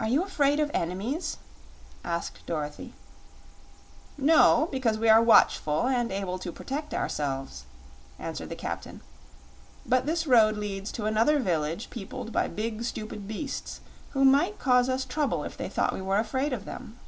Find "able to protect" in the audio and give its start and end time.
6.10-6.92